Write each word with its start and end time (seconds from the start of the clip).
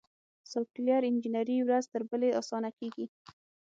سافټویر 0.51 1.01
انجینري 1.09 1.57
ورځ 1.63 1.83
تر 1.93 2.01
بلې 2.09 2.29
اسانه 2.41 2.69
کیږي. 2.79 3.05